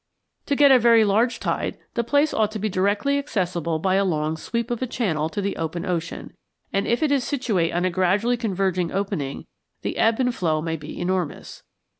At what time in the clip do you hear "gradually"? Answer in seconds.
7.91-8.35